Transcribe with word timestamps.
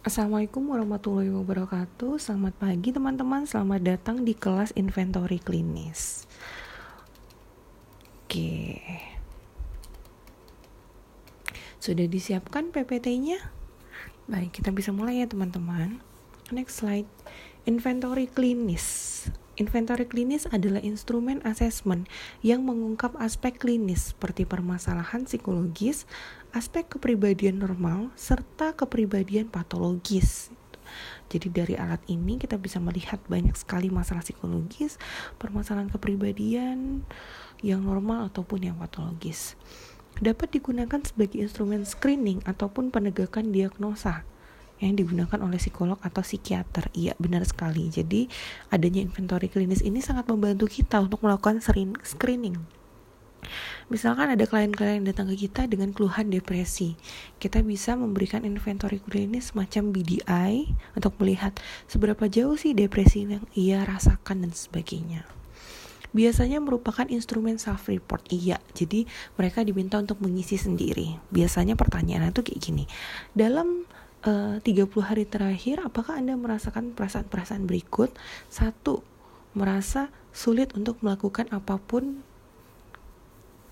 Assalamualaikum 0.00 0.64
warahmatullahi 0.72 1.28
wabarakatuh. 1.28 2.16
Selamat 2.16 2.56
pagi 2.56 2.88
teman-teman. 2.88 3.44
Selamat 3.44 3.84
datang 3.84 4.24
di 4.24 4.32
kelas 4.32 4.72
inventory 4.72 5.36
klinis. 5.36 6.24
Oke. 8.24 8.80
Sudah 11.76 12.08
disiapkan 12.08 12.72
PPT-nya? 12.72 13.44
Baik, 14.24 14.64
kita 14.64 14.72
bisa 14.72 14.88
mulai 14.88 15.20
ya 15.20 15.28
teman-teman. 15.28 16.00
Next 16.48 16.80
slide. 16.80 17.04
Inventory 17.68 18.24
klinis. 18.24 19.28
Inventory 19.60 20.08
klinis 20.08 20.48
adalah 20.48 20.80
instrumen 20.80 21.44
asesmen 21.44 22.08
yang 22.40 22.64
mengungkap 22.64 23.12
aspek 23.20 23.60
klinis 23.60 24.16
seperti 24.16 24.48
permasalahan 24.48 25.28
psikologis, 25.28 26.08
aspek 26.50 26.86
kepribadian 26.86 27.62
normal, 27.62 28.10
serta 28.18 28.74
kepribadian 28.74 29.46
patologis. 29.46 30.50
Jadi 31.30 31.46
dari 31.46 31.74
alat 31.78 32.02
ini 32.10 32.34
kita 32.42 32.58
bisa 32.58 32.82
melihat 32.82 33.22
banyak 33.30 33.54
sekali 33.54 33.86
masalah 33.86 34.26
psikologis, 34.26 34.98
permasalahan 35.38 35.86
kepribadian 35.86 37.06
yang 37.62 37.86
normal 37.86 38.26
ataupun 38.26 38.66
yang 38.66 38.76
patologis. 38.82 39.54
Dapat 40.18 40.58
digunakan 40.58 40.98
sebagai 41.06 41.38
instrumen 41.38 41.86
screening 41.86 42.42
ataupun 42.42 42.90
penegakan 42.90 43.54
diagnosa 43.54 44.26
yang 44.82 44.98
digunakan 44.98 45.38
oleh 45.38 45.60
psikolog 45.60 46.02
atau 46.02 46.24
psikiater. 46.24 46.90
Iya, 46.96 47.14
benar 47.20 47.46
sekali. 47.46 47.86
Jadi, 47.92 48.26
adanya 48.74 49.04
inventory 49.04 49.46
klinis 49.46 49.84
ini 49.84 50.02
sangat 50.02 50.26
membantu 50.26 50.66
kita 50.66 50.98
untuk 50.98 51.22
melakukan 51.22 51.62
screening. 52.02 52.79
Misalkan 53.90 54.30
ada 54.30 54.44
klien-klien 54.46 55.02
yang 55.02 55.06
datang 55.08 55.28
ke 55.32 55.48
kita 55.48 55.66
dengan 55.66 55.90
keluhan 55.90 56.30
depresi, 56.30 56.94
kita 57.42 57.60
bisa 57.60 57.98
memberikan 57.98 58.46
inventory 58.46 59.02
klinis 59.02 59.50
semacam 59.50 59.90
BDI 59.90 60.52
untuk 60.94 61.18
melihat 61.18 61.56
seberapa 61.90 62.26
jauh 62.30 62.54
sih 62.54 62.72
depresi 62.72 63.26
yang 63.26 63.44
ia 63.56 63.82
rasakan 63.82 64.46
dan 64.46 64.52
sebagainya. 64.54 65.26
Biasanya 66.10 66.58
merupakan 66.58 67.06
instrumen 67.06 67.62
self 67.62 67.86
report 67.86 68.26
iya. 68.34 68.58
Jadi 68.74 69.06
mereka 69.38 69.62
diminta 69.62 69.94
untuk 70.02 70.18
mengisi 70.18 70.58
sendiri. 70.58 71.22
Biasanya 71.30 71.78
pertanyaannya 71.78 72.34
tuh 72.34 72.42
kayak 72.50 72.58
gini. 72.58 72.84
Dalam 73.30 73.86
Eh, 74.20 74.28
uh, 74.28 74.56
30 74.60 75.00
hari 75.00 75.24
terakhir 75.24 75.80
apakah 75.80 76.20
Anda 76.20 76.36
merasakan 76.36 76.92
perasaan-perasaan 76.92 77.64
berikut? 77.64 78.12
Satu, 78.52 79.00
merasa 79.56 80.12
sulit 80.28 80.76
untuk 80.76 81.00
melakukan 81.00 81.48
apa 81.48 81.80
pun 81.80 82.20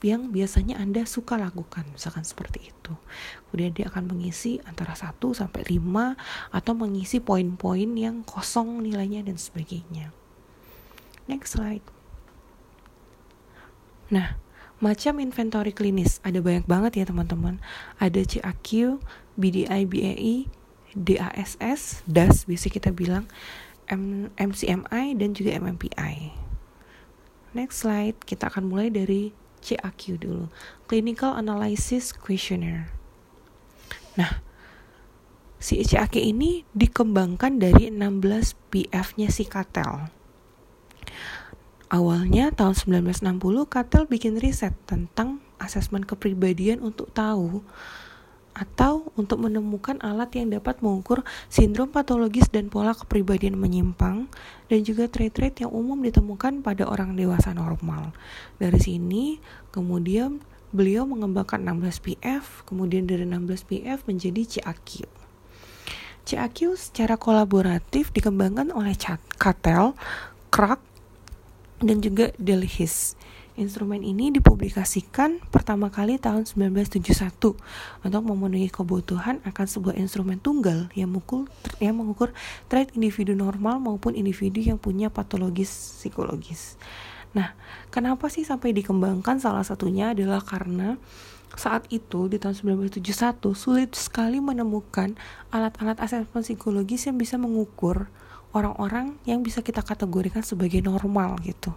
yang 0.04 0.30
biasanya 0.30 0.78
Anda 0.78 1.02
suka 1.04 1.34
lakukan, 1.34 1.88
misalkan 1.90 2.22
seperti 2.22 2.70
itu. 2.70 2.94
Kemudian 3.48 3.74
dia 3.74 3.86
akan 3.90 4.14
mengisi 4.14 4.62
antara 4.62 4.94
1 4.94 5.18
sampai 5.34 5.66
5 5.66 6.14
atau 6.54 6.72
mengisi 6.78 7.18
poin-poin 7.18 7.90
yang 7.98 8.22
kosong 8.22 8.82
nilainya 8.82 9.26
dan 9.26 9.34
sebagainya. 9.40 10.14
Next 11.26 11.58
slide. 11.58 11.84
Nah, 14.08 14.40
macam 14.78 15.18
inventory 15.18 15.74
klinis 15.74 16.22
ada 16.22 16.38
banyak 16.40 16.64
banget 16.64 17.02
ya 17.02 17.04
teman-teman. 17.10 17.58
Ada 17.98 18.22
CAQ, 18.24 19.02
BDI, 19.36 19.82
BAI, 19.84 20.48
DASS, 20.96 22.06
DAS 22.08 22.48
bisa 22.48 22.72
kita 22.72 22.94
bilang, 22.94 23.28
MCMI 24.38 25.16
dan 25.16 25.36
juga 25.36 25.58
MMPI. 25.60 26.32
Next 27.52 27.84
slide, 27.84 28.20
kita 28.24 28.48
akan 28.52 28.68
mulai 28.68 28.92
dari 28.92 29.32
CAQ 29.60 30.18
dulu. 30.18 30.46
Clinical 30.86 31.36
Analysis 31.36 32.14
Questionnaire. 32.14 32.90
Nah, 34.18 34.42
si 35.58 35.78
CAQ 35.82 36.18
ini 36.18 36.66
dikembangkan 36.74 37.58
dari 37.62 37.90
16 37.90 38.54
PF-nya 38.70 39.28
si 39.30 39.44
Cattell. 39.46 40.10
Awalnya 41.88 42.52
tahun 42.52 43.02
1960 43.02 43.64
Cattell 43.66 44.04
bikin 44.04 44.36
riset 44.36 44.76
tentang 44.84 45.40
asesmen 45.56 46.04
kepribadian 46.04 46.84
untuk 46.84 47.10
tahu 47.16 47.64
atau 48.58 49.14
untuk 49.14 49.38
menemukan 49.46 50.02
alat 50.02 50.34
yang 50.34 50.50
dapat 50.50 50.82
mengukur 50.82 51.22
sindrom 51.46 51.94
patologis 51.94 52.50
dan 52.50 52.66
pola 52.66 52.90
kepribadian 52.92 53.54
menyimpang 53.54 54.26
dan 54.66 54.80
juga 54.82 55.06
trait-trait 55.06 55.54
yang 55.62 55.70
umum 55.70 56.02
ditemukan 56.02 56.66
pada 56.66 56.90
orang 56.90 57.14
dewasa 57.14 57.54
normal. 57.54 58.10
Dari 58.58 58.82
sini, 58.82 59.38
kemudian 59.70 60.42
beliau 60.74 61.06
mengembangkan 61.06 61.62
16 61.62 62.02
PF, 62.04 62.66
kemudian 62.66 63.06
dari 63.06 63.24
16 63.24 63.62
PF 63.64 64.04
menjadi 64.04 64.42
CAQ. 64.58 65.06
CAQ 66.28 66.76
secara 66.76 67.16
kolaboratif 67.16 68.12
dikembangkan 68.12 68.68
oleh 68.74 68.92
Cattell, 69.40 69.96
Crack, 70.52 70.82
dan 71.80 72.02
juga 72.04 72.34
Delhis. 72.36 73.14
Instrumen 73.58 74.06
ini 74.06 74.30
dipublikasikan 74.30 75.42
pertama 75.50 75.90
kali 75.90 76.14
tahun 76.14 76.46
1971 76.46 77.02
untuk 78.06 78.22
memenuhi 78.22 78.70
kebutuhan 78.70 79.42
akan 79.42 79.66
sebuah 79.66 79.98
instrumen 79.98 80.38
tunggal 80.38 80.86
yang 80.94 81.10
mengukur, 81.10 81.50
yang 81.82 81.98
mengukur 81.98 82.30
trait 82.70 82.94
individu 82.94 83.34
normal 83.34 83.82
maupun 83.82 84.14
individu 84.14 84.62
yang 84.62 84.78
punya 84.78 85.10
patologis 85.10 85.74
psikologis. 85.98 86.78
Nah, 87.34 87.58
kenapa 87.90 88.30
sih 88.30 88.46
sampai 88.46 88.70
dikembangkan? 88.70 89.42
Salah 89.42 89.66
satunya 89.66 90.14
adalah 90.14 90.38
karena 90.38 90.94
saat 91.58 91.90
itu 91.90 92.30
di 92.30 92.38
tahun 92.38 92.54
1971 92.78 93.02
sulit 93.58 93.90
sekali 93.98 94.38
menemukan 94.38 95.18
alat-alat 95.50 95.98
asesmen 95.98 96.46
psikologis 96.46 97.10
yang 97.10 97.18
bisa 97.18 97.34
mengukur 97.34 98.06
orang-orang 98.56 99.20
yang 99.28 99.44
bisa 99.44 99.60
kita 99.60 99.84
kategorikan 99.84 100.40
sebagai 100.40 100.80
normal 100.80 101.36
gitu. 101.44 101.74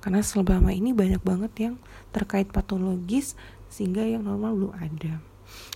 Karena 0.00 0.24
selama 0.24 0.72
ini 0.72 0.96
banyak 0.96 1.20
banget 1.20 1.52
yang 1.60 1.74
terkait 2.12 2.48
patologis 2.48 3.36
sehingga 3.68 4.04
yang 4.04 4.24
normal 4.24 4.56
belum 4.56 4.72
ada. 4.76 5.20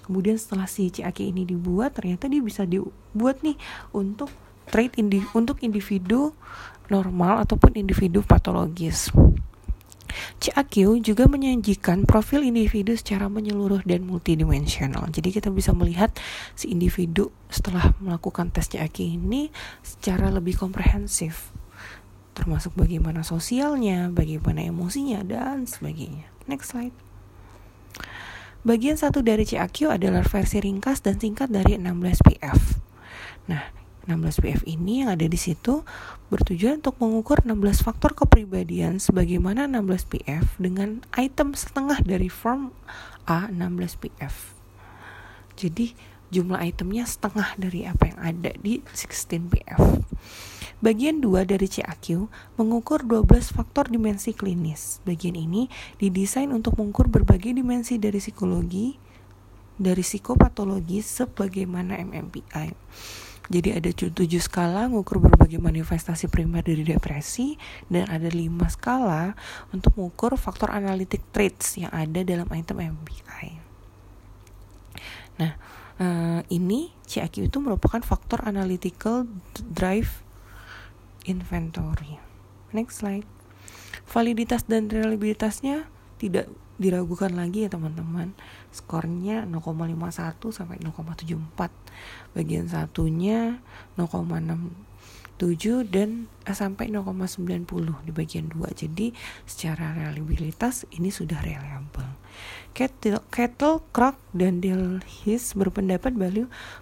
Kemudian 0.07 0.41
setelah 0.41 0.67
si 0.67 0.91
CAQ 0.91 1.31
ini 1.31 1.47
dibuat 1.47 1.95
ternyata 1.95 2.27
dia 2.27 2.43
bisa 2.43 2.67
dibuat 2.67 3.45
nih 3.45 3.55
untuk 3.95 4.33
trade 4.71 4.99
indi 4.99 5.23
untuk 5.35 5.63
individu 5.63 6.35
normal 6.91 7.43
ataupun 7.47 7.79
individu 7.79 8.23
patologis 8.23 9.15
CAQ 10.39 11.01
juga 11.01 11.27
menyajikan 11.27 12.05
profil 12.05 12.47
individu 12.47 12.95
secara 12.95 13.27
menyeluruh 13.27 13.83
dan 13.85 14.07
multidimensional. 14.07 15.09
Jadi 15.11 15.35
kita 15.35 15.49
bisa 15.51 15.73
melihat 15.73 16.15
si 16.55 16.71
individu 16.71 17.33
setelah 17.49 17.93
melakukan 17.99 18.53
tes 18.55 18.71
CAQ 18.71 19.03
ini 19.03 19.51
secara 19.83 20.31
lebih 20.31 20.59
komprehensif. 20.61 21.53
Termasuk 22.37 22.73
bagaimana 22.79 23.27
sosialnya, 23.27 24.09
bagaimana 24.09 24.63
emosinya, 24.65 25.21
dan 25.27 25.67
sebagainya. 25.67 26.31
Next 26.47 26.73
slide. 26.73 26.95
Bagian 28.61 29.01
satu 29.01 29.25
dari 29.25 29.49
CAQ 29.49 29.97
adalah 29.97 30.21
versi 30.21 30.61
ringkas 30.61 31.01
dan 31.01 31.17
singkat 31.17 31.49
dari 31.49 31.81
16 31.81 32.21
PF. 32.29 32.61
Nah, 33.49 33.80
16 34.11 34.43
PF 34.43 34.63
ini 34.67 35.07
yang 35.07 35.15
ada 35.15 35.23
di 35.23 35.39
situ 35.39 35.87
bertujuan 36.35 36.83
untuk 36.83 36.99
mengukur 36.99 37.47
16 37.47 37.87
faktor 37.87 38.19
kepribadian 38.19 38.99
sebagaimana 38.99 39.71
16 39.71 40.11
PF 40.11 40.59
dengan 40.59 41.07
item 41.15 41.55
setengah 41.55 42.03
dari 42.03 42.27
form 42.27 42.75
A16 43.31 43.95
PF. 44.03 44.59
Jadi 45.55 45.95
jumlah 46.35 46.59
itemnya 46.67 47.07
setengah 47.07 47.55
dari 47.55 47.87
apa 47.87 48.11
yang 48.11 48.19
ada 48.19 48.51
di 48.59 48.83
16 48.83 49.47
PF. 49.55 49.83
Bagian 50.81 51.21
2 51.21 51.45
dari 51.45 51.69
CAQ 51.69 52.33
mengukur 52.57 53.05
12 53.05 53.53
faktor 53.53 53.93
dimensi 53.93 54.33
klinis. 54.33 55.05
Bagian 55.05 55.37
ini 55.37 55.69
didesain 56.01 56.49
untuk 56.51 56.81
mengukur 56.81 57.13
berbagai 57.13 57.53
dimensi 57.53 58.01
dari 58.01 58.17
psikologi, 58.17 58.97
dari 59.77 60.01
psikopatologi 60.01 61.05
sebagaimana 61.05 62.01
MMPI. 62.01 62.73
Jadi 63.51 63.75
ada 63.75 63.91
tujuh 63.91 64.39
skala 64.39 64.87
mengukur 64.87 65.19
berbagai 65.19 65.59
manifestasi 65.59 66.31
primer 66.31 66.63
dari 66.63 66.87
depresi 66.87 67.59
dan 67.91 68.07
ada 68.07 68.31
lima 68.31 68.71
skala 68.71 69.35
untuk 69.75 69.99
mengukur 69.99 70.39
faktor 70.39 70.71
analitik 70.71 71.19
traits 71.35 71.75
yang 71.75 71.91
ada 71.91 72.23
dalam 72.23 72.47
item 72.55 72.95
MBI. 72.95 73.59
Nah, 75.43 75.59
uh, 75.99 76.41
ini 76.47 76.95
CAQ 77.11 77.51
itu 77.51 77.59
merupakan 77.59 77.99
faktor 78.07 78.47
analytical 78.47 79.27
drive 79.59 80.23
inventory. 81.27 82.23
Next 82.71 83.03
slide. 83.03 83.27
Validitas 84.07 84.63
dan 84.71 84.87
reliabilitasnya 84.87 85.91
tidak 86.21 86.53
diragukan 86.77 87.33
lagi 87.33 87.65
ya 87.65 87.73
teman-teman. 87.73 88.37
Skornya 88.69 89.49
0,51 89.49 90.53
sampai 90.53 90.77
0,74 90.85 92.37
bagian 92.37 92.69
satunya 92.69 93.65
0,67 93.97 95.89
dan 95.89 96.29
eh, 96.45 96.57
sampai 96.57 96.93
0,90 96.93 98.05
di 98.05 98.13
bagian 98.13 98.53
2 98.53 98.81
jadi 98.85 99.07
secara 99.49 99.97
reliabilitas 99.97 100.85
ini 100.93 101.09
sudah 101.09 101.41
reliable. 101.41 102.21
Kettle, 102.71 103.19
Kettle 103.35 103.83
Crock, 103.91 104.17
dan 104.31 104.63
Delhis 104.63 105.59
berpendapat 105.59 106.15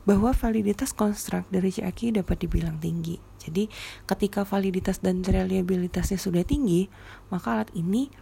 bahwa 0.04 0.30
validitas 0.36 0.92
konstruk 0.92 1.48
dari 1.48 1.72
CAQ 1.72 2.20
dapat 2.20 2.44
dibilang 2.44 2.76
tinggi. 2.76 3.16
Jadi 3.40 3.72
ketika 4.04 4.44
validitas 4.44 5.00
dan 5.00 5.24
reliabilitasnya 5.24 6.20
sudah 6.20 6.44
tinggi, 6.44 6.92
maka 7.32 7.56
alat 7.56 7.72
ini 7.72 8.12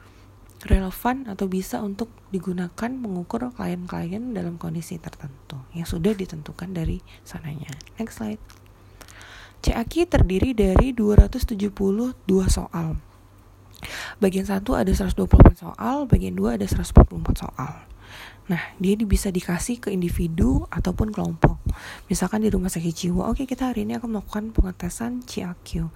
relevan 0.65 1.29
atau 1.29 1.45
bisa 1.45 1.85
untuk 1.85 2.09
digunakan 2.33 2.89
mengukur 2.89 3.53
klien-klien 3.53 4.33
dalam 4.33 4.57
kondisi 4.57 4.97
tertentu 4.97 5.61
yang 5.77 5.85
sudah 5.85 6.17
ditentukan 6.17 6.73
dari 6.73 7.05
sananya. 7.29 7.69
Next 8.01 8.17
slide. 8.23 8.41
CAQ 9.61 10.09
terdiri 10.09 10.57
dari 10.57 10.97
272 10.97 12.17
soal. 12.49 12.97
Bagian 14.17 14.49
1 14.49 14.65
ada 14.65 14.89
124 14.89 15.61
soal, 15.61 16.09
bagian 16.09 16.33
2 16.33 16.57
ada 16.57 16.65
144 16.65 17.37
soal. 17.37 17.75
Nah, 18.47 18.63
dia 18.79 18.95
bisa 19.03 19.35
dikasih 19.35 19.83
ke 19.83 19.91
individu 19.91 20.71
ataupun 20.71 21.11
kelompok. 21.11 21.59
Misalkan 22.07 22.47
di 22.47 22.49
rumah 22.49 22.71
sakit 22.71 22.95
jiwa, 22.95 23.27
oke 23.27 23.43
kita 23.43 23.75
hari 23.75 23.83
ini 23.83 23.99
akan 23.99 24.17
melakukan 24.17 24.55
pengetesan 24.55 25.27
CAQ. 25.27 25.91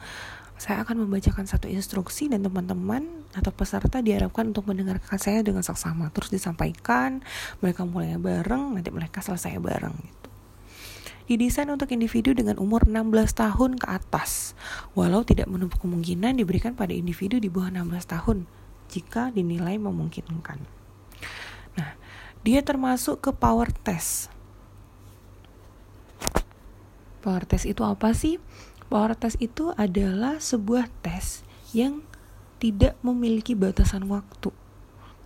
Saya 0.61 0.85
akan 0.85 1.09
membacakan 1.09 1.49
satu 1.49 1.73
instruksi 1.73 2.29
dan 2.29 2.45
teman-teman 2.45 3.25
atau 3.33 3.49
peserta 3.49 4.05
diharapkan 4.05 4.53
untuk 4.53 4.69
mendengarkan 4.69 5.17
saya 5.17 5.41
dengan 5.41 5.65
seksama. 5.65 6.13
Terus 6.13 6.29
disampaikan, 6.29 7.25
mereka 7.65 7.89
mulai 7.89 8.21
bareng, 8.21 8.77
nanti 8.77 8.93
mereka 8.93 9.25
selesai 9.25 9.57
bareng 9.57 9.97
gitu 9.97 10.21
didesain 11.31 11.71
untuk 11.71 11.95
individu 11.95 12.35
dengan 12.35 12.59
umur 12.59 12.91
16 12.91 13.07
tahun 13.39 13.79
ke 13.79 13.87
atas, 13.87 14.59
walau 14.99 15.23
tidak 15.23 15.47
menutup 15.47 15.79
kemungkinan 15.79 16.35
diberikan 16.35 16.75
pada 16.75 16.91
individu 16.91 17.39
di 17.39 17.47
bawah 17.47 17.71
16 17.71 18.03
tahun 18.03 18.51
jika 18.91 19.31
dinilai 19.31 19.79
memungkinkan. 19.79 20.59
Nah, 21.79 21.95
dia 22.43 22.67
termasuk 22.67 23.23
ke 23.23 23.31
power 23.31 23.71
test. 23.71 24.27
Power 27.23 27.47
test 27.47 27.71
itu 27.71 27.87
apa 27.87 28.11
sih? 28.11 28.43
Power 28.91 29.15
test 29.15 29.39
itu 29.39 29.71
adalah 29.79 30.43
sebuah 30.43 30.91
tes 30.99 31.47
yang 31.71 32.03
tidak 32.59 32.99
memiliki 33.07 33.55
batasan 33.55 34.11
waktu, 34.11 34.51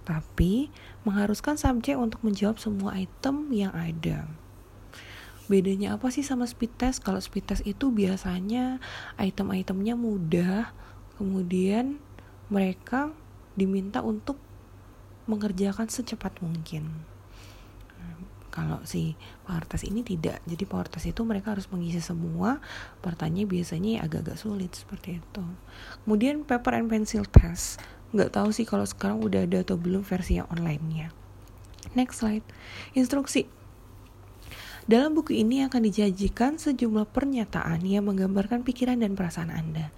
tapi 0.04 0.68
mengharuskan 1.08 1.56
subjek 1.56 1.96
untuk 1.96 2.20
menjawab 2.20 2.60
semua 2.60 2.92
item 2.92 3.48
yang 3.56 3.72
ada. 3.72 4.28
Bedanya 5.48 5.96
apa 5.96 6.12
sih 6.12 6.20
sama 6.20 6.44
speed 6.44 6.76
test? 6.76 7.00
Kalau 7.00 7.16
speed 7.24 7.48
test 7.48 7.64
itu 7.64 7.88
biasanya 7.88 8.84
item-itemnya 9.16 9.96
mudah 9.96 10.76
kemudian 11.16 11.96
mereka 12.52 13.16
diminta 13.56 14.04
untuk 14.04 14.36
mengerjakan 15.24 15.88
secepat 15.88 16.36
mungkin 16.44 17.13
kalau 18.54 18.78
si 18.86 19.18
power 19.42 19.66
test 19.66 19.82
ini 19.82 20.06
tidak. 20.06 20.38
Jadi 20.46 20.62
power 20.62 20.86
test 20.86 21.10
itu 21.10 21.26
mereka 21.26 21.58
harus 21.58 21.66
mengisi 21.74 21.98
semua 21.98 22.62
pertanyaan 23.02 23.50
biasanya 23.50 24.06
agak-agak 24.06 24.38
sulit 24.38 24.70
seperti 24.70 25.18
itu. 25.18 25.42
Kemudian 26.06 26.46
paper 26.46 26.78
and 26.78 26.86
pencil 26.86 27.26
test. 27.26 27.82
Nggak 28.14 28.30
tahu 28.30 28.54
sih 28.54 28.62
kalau 28.62 28.86
sekarang 28.86 29.18
udah 29.18 29.42
ada 29.42 29.66
atau 29.66 29.74
belum 29.74 30.06
versi 30.06 30.38
yang 30.38 30.46
online-nya. 30.54 31.10
Next 31.98 32.22
slide. 32.22 32.46
Instruksi. 32.94 33.50
Dalam 34.84 35.16
buku 35.16 35.34
ini 35.34 35.64
akan 35.64 35.80
dijanjikan 35.88 36.60
sejumlah 36.60 37.08
pernyataan 37.08 37.80
yang 37.82 38.04
menggambarkan 38.04 38.62
pikiran 38.68 39.00
dan 39.00 39.16
perasaan 39.16 39.48
Anda. 39.48 39.90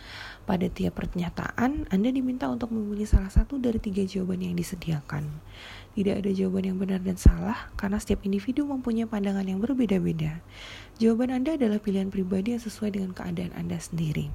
Pada 0.46 0.70
tiap 0.70 1.02
pernyataan, 1.02 1.90
Anda 1.90 2.08
diminta 2.14 2.46
untuk 2.46 2.70
memilih 2.70 3.02
salah 3.02 3.34
satu 3.34 3.58
dari 3.58 3.82
tiga 3.82 4.06
jawaban 4.06 4.46
yang 4.46 4.54
disediakan. 4.54 5.26
Tidak 5.96 6.12
ada 6.12 6.28
jawaban 6.28 6.68
yang 6.68 6.76
benar 6.76 7.00
dan 7.00 7.16
salah, 7.16 7.72
karena 7.72 7.96
setiap 7.96 8.20
individu 8.28 8.68
mempunyai 8.68 9.08
pandangan 9.08 9.48
yang 9.48 9.64
berbeda-beda. 9.64 10.44
Jawaban 11.00 11.32
Anda 11.32 11.56
adalah 11.56 11.80
pilihan 11.80 12.12
pribadi 12.12 12.52
yang 12.52 12.60
sesuai 12.60 13.00
dengan 13.00 13.16
keadaan 13.16 13.56
Anda 13.56 13.80
sendiri. 13.80 14.28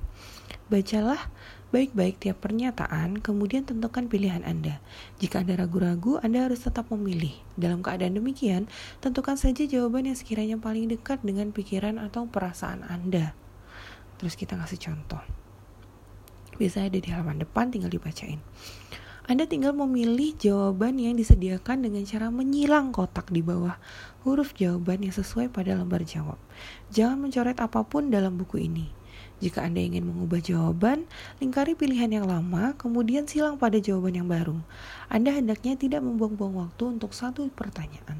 Bacalah 0.74 1.30
baik-baik 1.69 2.18
tiap 2.18 2.42
pernyataan, 2.42 3.22
kemudian 3.22 3.62
tentukan 3.62 4.10
pilihan 4.10 4.42
Anda. 4.42 4.81
Jika 5.22 5.46
Anda 5.46 5.62
ragu-ragu, 5.62 6.18
Anda 6.25 6.50
harus 6.50 6.66
tetap 6.66 6.90
memilih. 6.90 7.38
Dalam 7.54 7.86
keadaan 7.86 8.18
demikian, 8.18 8.66
tentukan 8.98 9.38
saja 9.38 9.62
jawaban 9.62 10.10
yang 10.10 10.18
sekiranya 10.18 10.58
paling 10.58 10.90
dekat 10.90 11.22
dengan 11.22 11.54
pikiran 11.54 12.02
atau 12.02 12.25
perasaan 12.25 12.81
Anda. 12.90 13.38
Terus 14.18 14.34
kita 14.34 14.58
kasih 14.58 14.81
contoh. 14.81 15.22
Biasanya 16.58 16.90
ada 16.90 17.00
di 17.06 17.10
halaman 17.13 17.38
depan, 17.46 17.69
tinggal 17.69 17.94
dibacain. 17.94 18.42
Anda 19.31 19.48
tinggal 19.48 19.72
memilih 19.72 20.36
jawaban 20.36 21.00
yang 21.00 21.16
disediakan 21.16 21.88
dengan 21.88 22.04
cara 22.04 22.28
menyilang 22.28 22.92
kotak 22.92 23.31
di 23.31 23.39
bawah 23.39 23.80
huruf 24.28 24.51
jawaban 24.51 25.07
yang 25.07 25.16
sesuai 25.16 25.48
pada 25.56 25.72
lembar 25.72 26.04
jawab. 26.04 26.36
Jangan 26.92 27.16
mencoret 27.16 27.56
apa 27.63 27.80
pun 27.88 28.12
dalam 28.12 28.36
buku 28.36 28.68
ini. 28.68 28.92
Jika 29.39 29.63
Anda 29.63 29.80
ingin 29.80 30.04
mengubah 30.04 30.44
jawaban, 30.44 31.07
lingkari 31.39 31.80
pilihan 31.80 32.12
yang 32.12 32.28
lama, 32.28 32.75
kemudian 32.75 33.24
silang 33.24 33.56
pada 33.56 33.80
jawaban 33.80 34.19
yang 34.19 34.28
baru. 34.28 34.60
Anda 35.07 35.31
hendaknya 35.31 35.80
tidak 35.80 36.04
membuang-buang 36.04 36.68
waktu 36.68 37.00
untuk 37.00 37.16
satu 37.16 37.48
pertanyaan. 37.56 38.19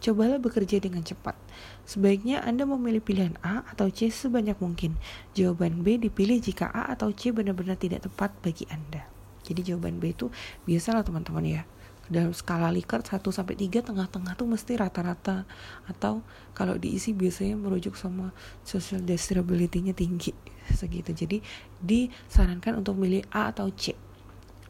Cobalah 0.00 0.40
bekerja 0.40 0.80
dengan 0.80 1.04
cepat. 1.04 1.36
Sebaiknya 1.84 2.40
Anda 2.40 2.64
memilih 2.64 3.04
pilihan 3.04 3.36
A 3.44 3.68
atau 3.68 3.92
C 3.92 4.08
sebanyak 4.08 4.56
mungkin. 4.64 4.96
Jawaban 5.36 5.84
B 5.84 6.00
dipilih 6.00 6.40
jika 6.40 6.72
A 6.72 6.88
atau 6.96 7.12
C 7.12 7.36
benar-benar 7.36 7.76
tidak 7.76 8.08
tepat 8.08 8.32
bagi 8.40 8.64
Anda. 8.72 9.15
Jadi 9.46 9.72
jawaban 9.72 10.02
B 10.02 10.10
itu 10.10 10.28
biasalah 10.66 11.06
teman-teman 11.06 11.46
ya 11.46 11.62
dalam 12.06 12.30
skala 12.30 12.70
Likert 12.70 13.06
1 13.06 13.18
sampai 13.34 13.58
3 13.58 13.82
tengah-tengah 13.82 14.38
tuh 14.38 14.46
mesti 14.46 14.78
rata-rata 14.78 15.42
atau 15.90 16.22
kalau 16.54 16.78
diisi 16.78 17.10
biasanya 17.10 17.58
merujuk 17.58 17.98
sama 17.98 18.30
social 18.62 19.02
desirability-nya 19.02 19.94
tinggi 19.94 20.30
segitu. 20.70 21.10
Jadi 21.10 21.42
disarankan 21.82 22.78
untuk 22.78 22.98
milih 22.98 23.26
A 23.34 23.50
atau 23.50 23.70
C. 23.74 23.94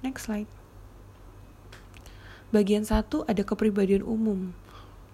Next 0.01 0.29
slide. 0.29 0.49
Bagian 2.53 2.89
1 2.89 3.29
ada 3.29 3.43
kepribadian 3.45 4.07
umum. 4.07 4.57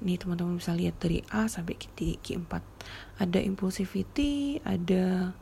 Nih 0.03 0.19
teman-teman 0.19 0.59
bisa 0.59 0.75
lihat 0.75 0.99
dari 0.99 1.23
A 1.31 1.47
sampai 1.47 1.79
Q4. 1.79 2.53
Ada 3.23 3.38
impulsivity, 3.43 4.59
ada 4.67 5.35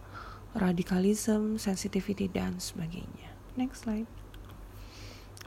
radikalisme, 0.52 1.56
sensitivity 1.56 2.28
dan 2.28 2.60
sebagainya. 2.60 3.29
Next 3.58 3.86
slide. 3.86 4.06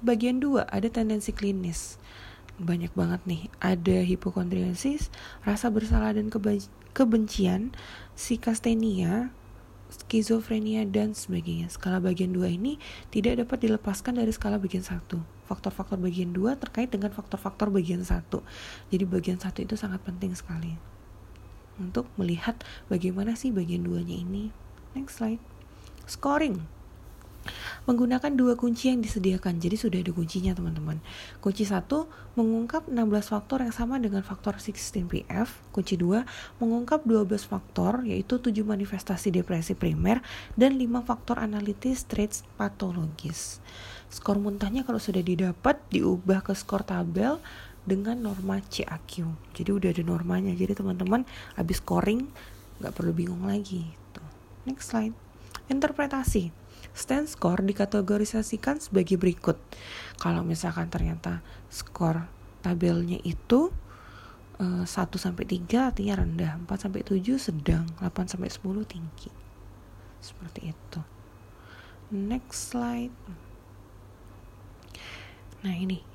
Bagian 0.04 0.44
2 0.44 0.68
ada 0.68 0.88
tendensi 0.92 1.32
klinis. 1.32 1.96
Banyak 2.60 2.92
banget 2.94 3.24
nih. 3.24 3.48
Ada 3.64 4.04
hipokondriasis 4.04 5.08
rasa 5.48 5.72
bersalah 5.72 6.16
dan 6.16 6.28
kebencian 6.92 7.72
psikastenia 8.14 9.32
skizofrenia 9.94 10.84
dan 10.90 11.14
sebagainya. 11.14 11.70
Skala 11.70 12.02
bagian 12.02 12.34
2 12.34 12.58
ini 12.58 12.82
tidak 13.14 13.46
dapat 13.46 13.70
dilepaskan 13.70 14.18
dari 14.18 14.34
skala 14.34 14.58
bagian 14.58 14.82
1 14.82 15.06
faktor-faktor 15.44 16.00
bagian 16.00 16.32
2 16.32 16.56
terkait 16.56 16.90
dengan 16.90 17.12
faktor-faktor 17.12 17.68
bagian 17.68 18.02
1 18.02 18.26
jadi 18.90 19.04
bagian 19.04 19.38
1 19.38 19.54
itu 19.60 19.76
sangat 19.76 20.00
penting 20.02 20.32
sekali 20.34 20.80
untuk 21.78 22.10
melihat 22.18 22.62
bagaimana 22.88 23.34
sih 23.34 23.50
bagian 23.50 23.86
2 23.86 24.06
nya 24.06 24.18
ini. 24.22 24.54
Next 24.94 25.18
slide. 25.18 25.42
Scoring 26.06 26.70
menggunakan 27.84 28.32
dua 28.34 28.56
kunci 28.56 28.92
yang 28.92 29.04
disediakan. 29.04 29.60
Jadi 29.60 29.76
sudah 29.76 30.00
ada 30.00 30.12
kuncinya 30.16 30.56
teman-teman. 30.56 31.04
Kunci 31.44 31.68
satu 31.68 32.08
mengungkap 32.40 32.88
16 32.88 33.34
faktor 33.34 33.62
yang 33.62 33.76
sama 33.76 34.00
dengan 34.00 34.24
faktor 34.24 34.58
16PF. 34.58 35.74
Kunci 35.76 36.00
dua 36.00 36.24
mengungkap 36.64 37.04
12 37.04 37.28
faktor 37.44 38.08
yaitu 38.08 38.40
7 38.40 38.54
manifestasi 38.64 39.36
depresi 39.36 39.76
primer 39.76 40.24
dan 40.56 40.80
5 40.80 41.04
faktor 41.04 41.44
analitis 41.44 42.08
traits 42.08 42.48
patologis. 42.56 43.60
Skor 44.14 44.38
muntahnya 44.38 44.86
kalau 44.86 45.02
sudah 45.02 45.26
didapat 45.26 45.82
diubah 45.90 46.46
ke 46.46 46.54
skor 46.54 46.86
tabel 46.86 47.42
dengan 47.84 48.16
norma 48.16 48.64
CAQ. 48.64 49.28
Jadi 49.52 49.70
udah 49.74 49.90
ada 49.92 50.04
normanya. 50.06 50.56
Jadi 50.56 50.80
teman-teman 50.80 51.28
habis 51.60 51.84
scoring 51.84 52.32
nggak 52.80 52.94
perlu 52.96 53.12
bingung 53.12 53.44
lagi. 53.44 53.84
Next 54.64 54.96
slide. 54.96 55.12
Interpretasi 55.68 56.63
Stand 56.94 57.26
score 57.26 57.66
dikategorisasikan 57.66 58.78
sebagai 58.78 59.18
berikut. 59.18 59.58
Kalau 60.22 60.46
misalkan 60.46 60.94
ternyata 60.94 61.42
skor 61.74 62.30
tabelnya 62.62 63.18
itu 63.26 63.74
uh, 64.62 64.86
eh, 64.86 64.86
1 64.86 65.10
sampai 65.18 65.44
3 65.50 65.90
artinya 65.90 66.22
rendah, 66.22 66.54
4 66.64 66.84
sampai 66.88 67.02
7 67.02 67.42
sedang, 67.42 67.90
8 67.98 68.30
sampai 68.30 68.50
10 68.54 68.86
tinggi. 68.86 69.30
Seperti 70.22 70.72
itu. 70.72 71.02
Next 72.14 72.72
slide. 72.72 73.14
Nah, 75.64 75.74
ini 75.74 76.14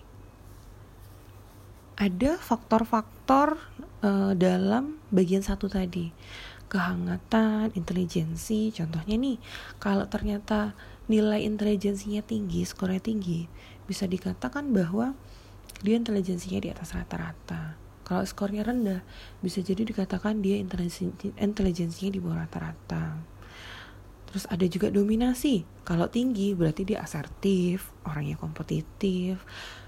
ada 1.98 2.38
faktor-faktor 2.38 3.58
uh, 4.06 4.32
dalam 4.38 5.02
bagian 5.10 5.42
satu 5.42 5.66
tadi 5.66 6.14
kehangatan, 6.68 7.72
intelijensi. 7.72 8.70
Contohnya 8.70 9.16
nih, 9.16 9.40
kalau 9.80 10.04
ternyata 10.06 10.76
nilai 11.08 11.42
intelijensinya 11.48 12.20
tinggi, 12.20 12.62
skornya 12.68 13.00
tinggi, 13.00 13.48
bisa 13.88 14.04
dikatakan 14.04 14.70
bahwa 14.70 15.16
dia 15.80 15.96
intelijensinya 15.96 16.60
di 16.60 16.68
atas 16.68 16.92
rata-rata. 16.92 17.80
Kalau 18.04 18.24
skornya 18.24 18.64
rendah, 18.64 19.04
bisa 19.44 19.60
jadi 19.60 19.84
dikatakan 19.84 20.40
dia 20.40 20.56
intelijensinya 20.60 22.10
di 22.12 22.20
bawah 22.20 22.44
rata-rata. 22.44 23.20
Terus 24.28 24.44
ada 24.48 24.64
juga 24.68 24.92
dominasi. 24.92 25.64
Kalau 25.88 26.08
tinggi 26.12 26.52
berarti 26.52 26.84
dia 26.84 27.00
asertif, 27.00 27.92
orangnya 28.04 28.36
kompetitif, 28.36 29.40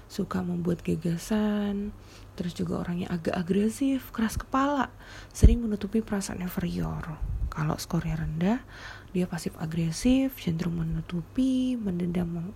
suka 0.09 0.41
membuat 0.41 0.81
gagasan, 0.81 1.93
terus 2.41 2.57
juga 2.57 2.81
orangnya 2.81 3.05
agak 3.13 3.37
agresif, 3.37 4.09
keras 4.09 4.33
kepala, 4.33 4.89
sering 5.29 5.61
menutupi 5.61 6.01
perasaan 6.01 6.41
inferior. 6.41 7.21
Kalau 7.53 7.77
skornya 7.77 8.17
rendah, 8.17 8.65
dia 9.13 9.29
pasif 9.29 9.53
agresif, 9.61 10.41
cenderung 10.41 10.81
menutupi, 10.81 11.77
mendendam 11.77 12.49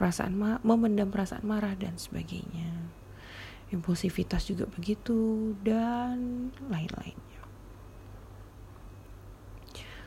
perasaan 0.00 0.32
memendam 0.64 1.12
perasaan 1.12 1.44
marah 1.44 1.76
dan 1.76 2.00
sebagainya. 2.00 2.72
Impulsivitas 3.68 4.48
juga 4.48 4.64
begitu 4.64 5.52
dan 5.60 6.48
lain-lainnya. 6.72 7.42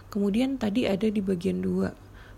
Kemudian 0.09 0.57
tadi 0.57 0.89
ada 0.89 1.05
di 1.05 1.21
bagian 1.21 1.61
dua, 1.61 1.93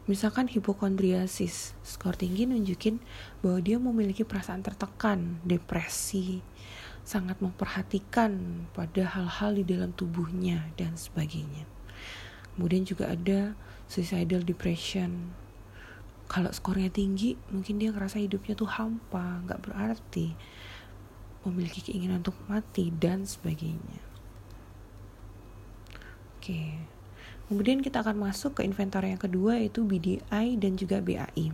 misalkan 0.10 0.50
hipokondriasis, 0.50 1.78
skor 1.86 2.18
tinggi 2.18 2.50
nunjukin 2.50 2.98
bahwa 3.46 3.60
dia 3.62 3.78
memiliki 3.78 4.26
perasaan 4.26 4.66
tertekan, 4.66 5.38
depresi, 5.46 6.42
sangat 7.06 7.38
memperhatikan 7.42 8.66
pada 8.74 9.06
hal-hal 9.06 9.58
di 9.58 9.64
dalam 9.66 9.94
tubuhnya 9.94 10.70
dan 10.78 10.98
sebagainya. 10.98 11.66
Kemudian 12.56 12.86
juga 12.86 13.14
ada 13.14 13.54
suicidal 13.90 14.46
depression. 14.46 15.34
Kalau 16.32 16.50
skornya 16.56 16.88
tinggi, 16.88 17.36
mungkin 17.52 17.78
dia 17.78 17.92
ngerasa 17.92 18.22
hidupnya 18.24 18.56
tuh 18.56 18.70
hampa, 18.70 19.44
nggak 19.44 19.68
berarti, 19.68 20.32
memiliki 21.44 21.92
keinginan 21.92 22.24
untuk 22.24 22.38
mati 22.48 22.94
dan 22.94 23.28
sebagainya. 23.28 24.02
Oke. 26.40 26.46
Okay. 26.46 26.91
Kemudian 27.52 27.84
kita 27.84 28.00
akan 28.00 28.32
masuk 28.32 28.56
ke 28.56 28.62
inventor 28.64 29.04
yang 29.04 29.20
kedua 29.20 29.60
yaitu 29.60 29.84
BDI 29.84 30.56
dan 30.56 30.80
juga 30.80 31.04
BAI. 31.04 31.52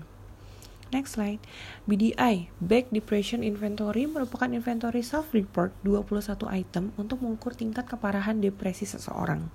Next 0.94 1.18
slide. 1.18 1.42
BDI, 1.90 2.54
Back 2.62 2.94
Depression 2.94 3.42
Inventory 3.42 4.06
merupakan 4.06 4.46
inventory 4.46 5.02
self-report 5.02 5.74
21 5.82 6.38
item 6.54 6.94
untuk 7.02 7.26
mengukur 7.26 7.58
tingkat 7.58 7.90
keparahan 7.90 8.38
depresi 8.38 8.86
seseorang. 8.86 9.50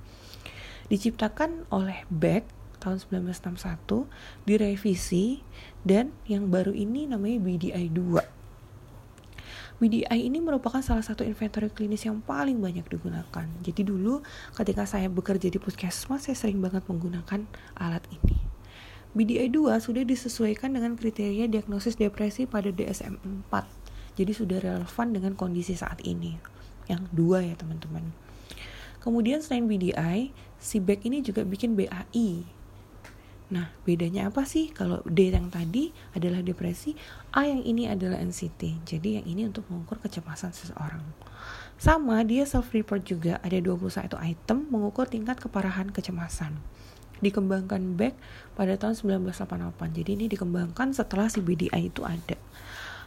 Diciptakan 0.90 1.70
oleh 1.70 2.02
Beck 2.11 2.50
tahun 2.82 2.99
1961, 2.99 4.11
direvisi, 4.42 5.46
dan 5.87 6.11
yang 6.26 6.50
baru 6.50 6.75
ini 6.75 7.06
namanya 7.06 7.38
BDI 7.38 7.87
2 7.94 8.41
BDI 9.83 10.31
ini 10.31 10.39
merupakan 10.39 10.79
salah 10.79 11.03
satu 11.03 11.27
inventory 11.27 11.67
klinis 11.67 12.07
yang 12.07 12.23
paling 12.23 12.62
banyak 12.62 12.87
digunakan. 12.87 13.43
Jadi 13.67 13.83
dulu 13.83 14.23
ketika 14.55 14.87
saya 14.87 15.11
bekerja 15.11 15.51
di 15.51 15.59
puskesmas, 15.59 16.31
saya 16.31 16.39
sering 16.39 16.62
banget 16.62 16.87
menggunakan 16.87 17.43
alat 17.75 18.07
ini. 18.15 18.39
BDI 19.19 19.51
2 19.51 19.83
sudah 19.83 20.07
disesuaikan 20.07 20.71
dengan 20.71 20.95
kriteria 20.95 21.51
diagnosis 21.51 21.99
depresi 21.99 22.47
pada 22.47 22.71
DSM 22.71 23.19
4. 23.51 24.23
Jadi 24.23 24.31
sudah 24.31 24.62
relevan 24.62 25.07
dengan 25.11 25.35
kondisi 25.35 25.75
saat 25.75 25.99
ini. 26.07 26.39
Yang 26.87 27.03
dua 27.11 27.43
ya 27.43 27.59
teman-teman. 27.59 28.15
Kemudian 29.03 29.43
selain 29.43 29.67
BDI, 29.67 30.31
si 30.62 30.79
ini 30.79 31.27
juga 31.27 31.43
bikin 31.43 31.75
BAI 31.75 32.47
Nah, 33.52 33.68
bedanya 33.85 34.32
apa 34.32 34.49
sih? 34.49 34.73
Kalau 34.73 35.04
D 35.04 35.28
yang 35.28 35.52
tadi 35.52 35.92
adalah 36.16 36.40
depresi, 36.40 36.97
A 37.37 37.44
yang 37.44 37.61
ini 37.61 37.85
adalah 37.85 38.16
NCT. 38.25 38.88
Jadi 38.88 39.21
yang 39.21 39.26
ini 39.28 39.44
untuk 39.44 39.68
mengukur 39.68 40.00
kecemasan 40.00 40.56
seseorang. 40.56 41.04
Sama, 41.76 42.25
dia 42.25 42.49
self-report 42.49 43.04
juga 43.04 43.37
ada 43.44 43.61
21 43.61 44.16
item 44.25 44.73
mengukur 44.73 45.04
tingkat 45.04 45.37
keparahan 45.37 45.92
kecemasan. 45.92 46.56
Dikembangkan 47.21 47.92
back 47.92 48.16
pada 48.56 48.73
tahun 48.80 49.21
1988. 49.21 50.00
Jadi 50.00 50.11
ini 50.16 50.26
dikembangkan 50.32 50.97
setelah 50.97 51.28
si 51.28 51.44
BDI 51.44 51.92
itu 51.92 52.09
ada. 52.09 52.40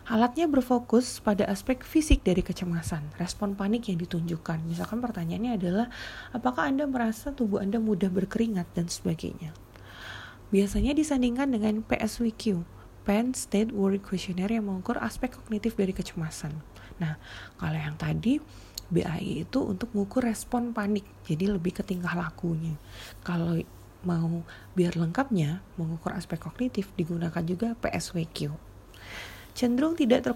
Alatnya 0.05 0.45
berfokus 0.45 1.17
pada 1.25 1.49
aspek 1.49 1.81
fisik 1.81 2.21
dari 2.21 2.45
kecemasan, 2.45 3.17
respon 3.17 3.57
panik 3.57 3.89
yang 3.89 3.97
ditunjukkan. 3.97 4.61
Misalkan 4.69 5.01
pertanyaannya 5.01 5.57
adalah, 5.57 5.87
apakah 6.29 6.69
Anda 6.69 6.85
merasa 6.85 7.33
tubuh 7.33 7.57
Anda 7.57 7.81
mudah 7.81 8.13
berkeringat 8.13 8.77
dan 8.77 8.85
sebagainya 8.85 9.64
biasanya 10.49 10.93
disandingkan 10.97 11.53
dengan 11.53 11.81
PSWQ, 11.85 12.65
Penn 13.05 13.37
State 13.37 13.69
Worry 13.69 14.01
Questionnaire 14.01 14.57
yang 14.57 14.65
mengukur 14.65 14.97
aspek 14.97 15.33
kognitif 15.37 15.77
dari 15.77 15.93
kecemasan. 15.93 16.57
Nah, 16.97 17.21
kalau 17.61 17.77
yang 17.77 17.93
tadi 17.95 18.41
BAI 18.89 19.45
itu 19.45 19.59
untuk 19.65 19.93
mengukur 19.93 20.25
respon 20.25 20.73
panik, 20.73 21.05
jadi 21.25 21.53
lebih 21.53 21.81
ke 21.81 21.83
tingkah 21.85 22.13
lakunya. 22.13 22.77
Kalau 23.21 23.57
mau 24.05 24.45
biar 24.77 24.93
lengkapnya 24.93 25.65
mengukur 25.81 26.13
aspek 26.13 26.37
kognitif 26.37 26.93
digunakan 26.93 27.41
juga 27.41 27.73
PSWQ. 27.81 28.53
Cenderung 29.55 29.95
tidak 29.95 30.27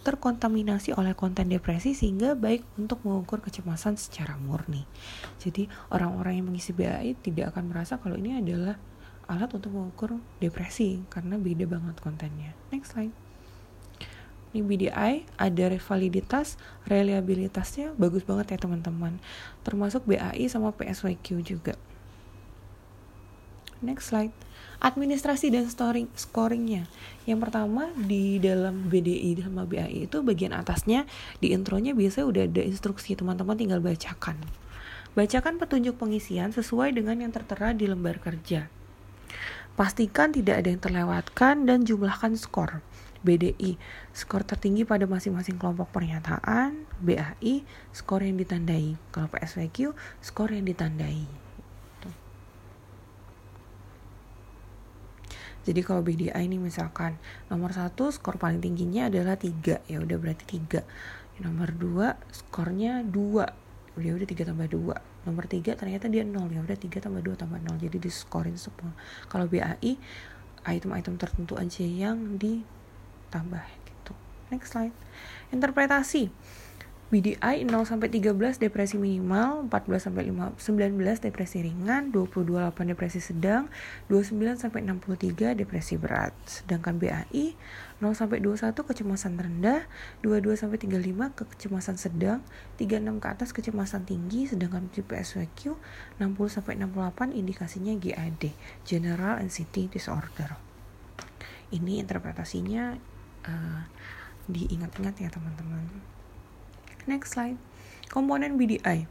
terkontaminasi 0.00 0.96
oleh 0.96 1.12
konten 1.12 1.52
depresi 1.52 1.92
sehingga 1.92 2.32
baik 2.32 2.64
untuk 2.80 3.04
mengukur 3.04 3.44
kecemasan 3.44 4.00
secara 4.00 4.40
murni. 4.40 4.88
Jadi 5.36 5.68
orang-orang 5.92 6.40
yang 6.40 6.46
mengisi 6.48 6.72
BAI 6.72 7.12
tidak 7.20 7.52
akan 7.52 7.68
merasa 7.68 8.00
kalau 8.00 8.16
ini 8.16 8.40
adalah 8.40 8.80
alat 9.26 9.50
untuk 9.54 9.74
mengukur 9.74 10.18
depresi 10.38 11.02
karena 11.10 11.38
beda 11.38 11.66
banget 11.66 11.98
kontennya. 12.02 12.54
Next 12.70 12.94
slide. 12.94 13.14
Ini 14.56 14.64
BDI 14.64 15.14
ada 15.36 15.66
validitas, 15.76 16.56
reliabilitasnya 16.88 17.92
bagus 18.00 18.24
banget 18.24 18.56
ya 18.56 18.58
teman-teman. 18.62 19.20
Termasuk 19.66 20.08
BAI 20.08 20.48
sama 20.48 20.72
PSYQ 20.72 21.44
juga. 21.44 21.76
Next 23.84 24.08
slide. 24.08 24.32
Administrasi 24.80 25.52
dan 25.52 25.68
scoring 25.68 26.08
scoringnya. 26.16 26.88
Yang 27.28 27.48
pertama 27.48 27.92
di 27.96 28.40
dalam 28.40 28.88
BDI 28.88 29.44
sama 29.44 29.68
BAI 29.68 30.08
itu 30.08 30.24
bagian 30.24 30.56
atasnya 30.56 31.04
di 31.40 31.52
intronya 31.52 31.92
biasanya 31.92 32.26
udah 32.28 32.42
ada 32.48 32.62
instruksi 32.64 33.12
teman-teman 33.12 33.60
tinggal 33.60 33.84
bacakan. 33.84 34.40
Bacakan 35.12 35.56
petunjuk 35.60 35.96
pengisian 36.00 36.52
sesuai 36.52 36.96
dengan 36.96 37.20
yang 37.20 37.32
tertera 37.32 37.76
di 37.76 37.88
lembar 37.88 38.20
kerja. 38.20 38.68
Pastikan 39.76 40.32
tidak 40.32 40.64
ada 40.64 40.68
yang 40.72 40.80
terlewatkan 40.80 41.68
dan 41.68 41.84
jumlahkan 41.84 42.34
skor. 42.40 42.80
BDI, 43.20 43.76
skor 44.14 44.46
tertinggi 44.46 44.86
pada 44.86 45.04
masing-masing 45.04 45.58
kelompok 45.60 45.90
pernyataan. 45.92 46.86
BAI, 47.02 47.66
skor 47.92 48.24
yang 48.24 48.40
ditandai. 48.40 48.96
Kalau 49.12 49.28
PSVQ, 49.28 49.92
skor 50.22 50.54
yang 50.54 50.64
ditandai. 50.64 51.46
Jadi 55.66 55.82
kalau 55.82 55.98
BDI 55.98 56.30
ini 56.46 56.62
misalkan 56.62 57.18
nomor 57.50 57.74
satu 57.74 58.14
skor 58.14 58.38
paling 58.38 58.62
tingginya 58.62 59.10
adalah 59.10 59.34
3 59.34 59.82
ya 59.90 59.98
udah 59.98 60.14
berarti 60.14 60.62
3 60.62 61.42
nomor 61.42 61.74
2 61.74 62.14
skornya 62.30 63.02
2 63.02 63.98
ya 63.98 64.12
udah 64.14 64.28
3 64.30 64.46
tambah 64.46 64.70
2 64.70 65.15
nomor 65.26 65.50
3 65.50 65.74
ternyata 65.74 66.06
dia 66.06 66.22
0 66.22 66.54
ya 66.54 66.62
udah 66.62 66.78
3 66.78 67.02
tambah 67.02 67.20
2 67.20 67.34
tambah 67.34 67.58
0 67.58 67.82
jadi 67.82 67.98
diskorin 67.98 68.54
semua. 68.54 68.94
Kalau 69.26 69.50
BAI 69.50 69.98
item-item 70.66 71.18
tertentu 71.18 71.58
aja 71.58 71.82
yang 71.82 72.38
ditambah 72.38 73.66
gitu. 73.84 74.14
Next 74.54 74.72
slide. 74.72 74.94
Interpretasi 75.50 76.30
BDI 77.06 77.62
0 77.62 77.70
sampai 77.86 78.10
13 78.10 78.58
depresi 78.58 78.98
minimal, 78.98 79.70
14 79.70 80.10
sampai 80.10 80.26
5, 80.26 80.58
19 80.58 81.22
depresi 81.22 81.62
ringan, 81.62 82.10
22 82.10 82.58
8 82.58 82.74
depresi 82.82 83.22
sedang, 83.22 83.70
29 84.10 84.58
sampai 84.58 84.82
63 84.82 85.54
depresi 85.54 85.94
berat. 85.94 86.34
Sedangkan 86.50 86.98
BAI 86.98 87.54
0 88.02 88.10
sampai 88.10 88.42
21 88.42 88.74
kecemasan 88.74 89.38
rendah, 89.38 89.86
22 90.26 90.58
sampai 90.58 90.82
35 90.82 91.30
kecemasan 91.54 91.94
sedang, 91.94 92.42
36 92.74 93.22
ke 93.22 93.26
atas 93.30 93.54
kecemasan 93.54 94.02
tinggi, 94.02 94.50
sedangkan 94.50 94.90
PSWQ 94.90 95.78
60 96.18 96.26
sampai 96.50 96.74
68 96.74 97.38
indikasinya 97.38 97.94
GAD, 97.94 98.50
General 98.82 99.38
Anxiety 99.38 99.86
Disorder. 99.86 100.58
Ini 101.70 102.02
interpretasinya 102.02 102.98
uh, 103.46 103.82
diingat-ingat 104.50 105.22
ya 105.22 105.30
teman-teman. 105.30 106.15
Next 107.06 107.38
slide. 107.38 107.54
Komponen 108.10 108.58
BDI. 108.58 109.06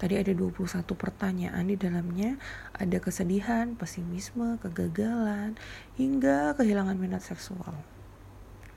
Tadi 0.00 0.14
ada 0.16 0.32
21 0.32 0.84
pertanyaan 0.96 1.64
di 1.68 1.76
dalamnya. 1.76 2.40
Ada 2.76 3.00
kesedihan, 3.00 3.76
pesimisme, 3.76 4.56
kegagalan, 4.60 5.60
hingga 5.96 6.56
kehilangan 6.56 6.96
minat 6.96 7.20
seksual. 7.24 7.76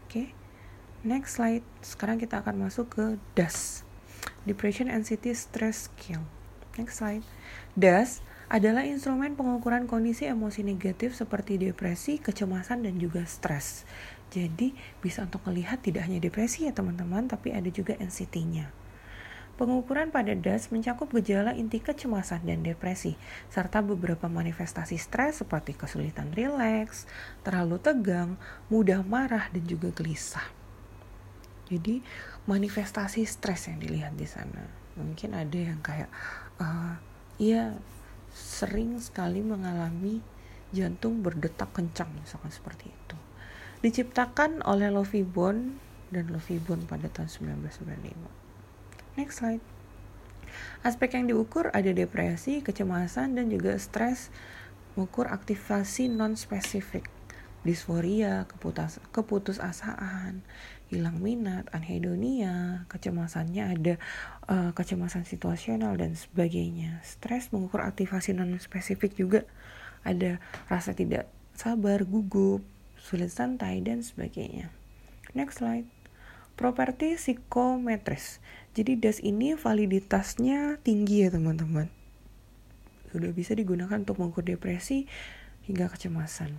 Oke. 0.03 0.11
Okay. 0.11 0.27
Next 1.03 1.35
slide. 1.35 1.63
Sekarang 1.83 2.15
kita 2.19 2.39
akan 2.39 2.67
masuk 2.67 2.91
ke 2.95 3.05
DAS. 3.35 3.83
Depression 4.47 4.87
Anxiety 4.87 5.35
Stress 5.35 5.91
Scale. 5.91 6.23
Next 6.79 7.03
slide. 7.03 7.23
DAS 7.75 8.23
adalah 8.47 8.87
instrumen 8.87 9.35
pengukuran 9.35 9.87
kondisi 9.87 10.27
emosi 10.27 10.63
negatif 10.63 11.15
seperti 11.15 11.59
depresi, 11.59 12.19
kecemasan, 12.19 12.87
dan 12.87 12.99
juga 12.99 13.27
stres. 13.27 13.83
Jadi 14.33 14.73
bisa 14.97 15.29
untuk 15.29 15.45
melihat 15.45 15.77
tidak 15.77 16.09
hanya 16.09 16.17
depresi 16.17 16.65
ya 16.65 16.73
teman-teman, 16.73 17.29
tapi 17.29 17.53
ada 17.53 17.69
juga 17.69 17.93
NCT-nya. 18.01 18.73
Pengukuran 19.53 20.09
pada 20.09 20.33
DAS 20.33 20.73
mencakup 20.73 21.13
gejala 21.13 21.53
inti 21.53 21.77
kecemasan 21.77 22.41
dan 22.41 22.65
depresi, 22.65 23.13
serta 23.53 23.85
beberapa 23.85 24.25
manifestasi 24.25 24.97
stres 24.97 25.45
seperti 25.45 25.77
kesulitan 25.77 26.33
rileks, 26.33 27.05
terlalu 27.45 27.77
tegang, 27.77 28.41
mudah 28.73 29.05
marah, 29.05 29.53
dan 29.53 29.61
juga 29.69 29.93
gelisah. 29.93 30.49
Jadi 31.69 32.01
manifestasi 32.49 33.21
stres 33.29 33.69
yang 33.69 33.77
dilihat 33.77 34.17
di 34.17 34.25
sana. 34.25 34.65
Mungkin 34.97 35.37
ada 35.37 35.59
yang 35.61 35.77
kayak, 35.85 36.09
uh, 36.57 36.97
iya 37.37 37.77
sering 38.33 38.97
sekali 38.97 39.45
mengalami 39.45 40.17
jantung 40.73 41.21
berdetak 41.21 41.69
kencang, 41.77 42.09
misalkan 42.17 42.49
seperti 42.49 42.89
itu. 42.89 43.22
Diciptakan 43.83 44.63
oleh 44.63 44.87
Lovie 44.87 45.27
Bond 45.27 45.75
dan 46.07 46.31
Lovie 46.31 46.63
Bond 46.63 46.87
pada 46.87 47.11
tahun 47.11 47.59
1995. 47.59 49.19
Next 49.19 49.43
slide. 49.43 49.59
Aspek 50.87 51.19
yang 51.19 51.27
diukur 51.27 51.67
ada 51.67 51.91
depresi, 51.91 52.63
kecemasan, 52.63 53.35
dan 53.35 53.51
juga 53.51 53.75
stres. 53.75 54.31
Mengukur 54.95 55.27
aktivasi 55.27 56.07
non-spesifik, 56.07 57.11
disforia, 57.67 58.47
keputus, 58.47 59.03
keputusasaan, 59.11 60.45
hilang 60.87 61.17
minat, 61.19 61.67
anhedonia, 61.75 62.87
kecemasannya 62.87 63.63
ada 63.67 63.93
uh, 64.47 64.71
kecemasan 64.71 65.27
situasional 65.27 65.99
dan 65.99 66.15
sebagainya. 66.15 67.03
Stres 67.03 67.51
mengukur 67.51 67.83
aktivasi 67.83 68.31
non-spesifik 68.31 69.17
juga 69.17 69.41
ada 70.07 70.37
rasa 70.71 70.95
tidak 70.95 71.27
sabar, 71.57 72.05
gugup, 72.05 72.61
sulit 73.03 73.35
santai, 73.35 73.83
dan 73.83 73.99
sebagainya. 73.99 74.71
Next 75.35 75.59
slide. 75.59 75.83
Properti 76.55 77.19
psikometris. 77.19 78.39
Jadi 78.71 78.95
DAS 78.95 79.19
ini 79.19 79.59
validitasnya 79.59 80.79
tinggi 80.79 81.27
ya 81.27 81.29
teman-teman. 81.35 81.91
Sudah 83.11 83.35
bisa 83.35 83.51
digunakan 83.53 83.99
untuk 83.99 84.23
mengukur 84.23 84.47
depresi 84.47 85.05
hingga 85.67 85.91
kecemasan. 85.91 86.55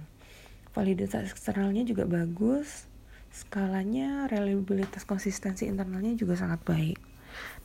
Validitas 0.77 1.33
eksternalnya 1.33 1.89
juga 1.89 2.05
bagus. 2.05 2.91
Skalanya, 3.33 4.29
reliabilitas 4.29 5.09
konsistensi 5.09 5.65
internalnya 5.67 6.13
juga 6.15 6.37
sangat 6.37 6.61
baik. 6.63 7.01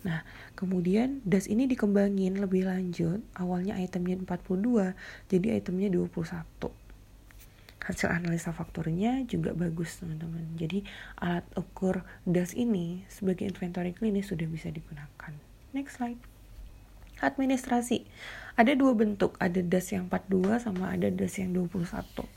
Nah, 0.08 0.24
kemudian 0.56 1.22
DAS 1.28 1.52
ini 1.52 1.68
dikembangin 1.68 2.40
lebih 2.40 2.66
lanjut. 2.66 3.22
Awalnya 3.36 3.76
itemnya 3.78 4.18
42, 4.24 4.96
jadi 5.30 5.60
itemnya 5.60 5.92
21 5.94 6.79
hasil 7.80 8.12
analisa 8.12 8.52
faktornya 8.52 9.24
juga 9.26 9.56
bagus 9.56 9.98
teman-teman. 10.00 10.46
Jadi 10.60 10.84
alat 11.20 11.48
ukur 11.56 12.04
DAS 12.28 12.54
ini 12.54 13.08
sebagai 13.08 13.48
inventory 13.48 13.96
klinis 13.96 14.30
sudah 14.30 14.46
bisa 14.46 14.70
digunakan. 14.70 15.34
Next 15.72 15.98
slide. 15.98 16.20
Administrasi. 17.20 18.08
Ada 18.60 18.76
dua 18.76 18.96
bentuk. 18.96 19.40
Ada 19.40 19.64
DAS 19.64 19.96
yang 19.96 20.12
42 20.12 20.60
sama 20.60 20.92
ada 20.92 21.08
DAS 21.08 21.40
yang 21.40 21.56
21 21.56 22.28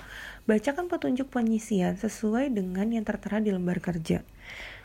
bacakan 0.42 0.90
petunjuk 0.90 1.30
pengisian 1.30 1.94
sesuai 1.94 2.50
dengan 2.50 2.90
yang 2.90 3.06
tertera 3.06 3.38
di 3.38 3.54
lembar 3.54 3.78
kerja 3.78 4.26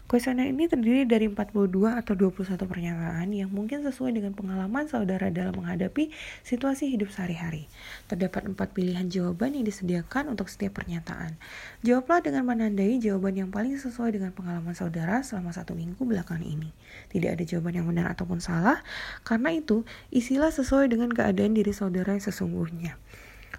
Kuesioner 0.07 0.47
ini 0.47 0.71
terdiri 0.71 1.03
dari 1.03 1.27
42 1.27 1.67
atau 1.99 2.15
21 2.15 2.55
pernyataan 2.63 3.27
yang 3.35 3.51
mungkin 3.51 3.83
sesuai 3.83 4.15
dengan 4.15 4.31
pengalaman 4.31 4.87
saudara 4.87 5.27
dalam 5.27 5.51
menghadapi 5.59 6.15
situasi 6.47 6.87
hidup 6.95 7.11
sehari-hari. 7.11 7.67
Terdapat 8.07 8.47
empat 8.47 8.71
pilihan 8.71 9.11
jawaban 9.11 9.59
yang 9.59 9.67
disediakan 9.67 10.31
untuk 10.31 10.47
setiap 10.47 10.79
pernyataan. 10.79 11.35
Jawablah 11.83 12.23
dengan 12.23 12.47
menandai 12.47 13.03
jawaban 13.03 13.35
yang 13.35 13.49
paling 13.51 13.75
sesuai 13.75 14.15
dengan 14.15 14.31
pengalaman 14.31 14.71
saudara 14.71 15.19
selama 15.27 15.51
satu 15.51 15.75
minggu 15.75 15.99
belakangan 15.99 16.47
ini. 16.47 16.71
Tidak 17.11 17.27
ada 17.27 17.43
jawaban 17.43 17.75
yang 17.75 17.87
benar 17.91 18.07
ataupun 18.15 18.39
salah, 18.39 18.79
karena 19.27 19.59
itu 19.59 19.83
isilah 20.15 20.55
sesuai 20.55 20.87
dengan 20.87 21.11
keadaan 21.11 21.51
diri 21.51 21.75
saudara 21.75 22.15
yang 22.15 22.23
sesungguhnya. 22.23 22.95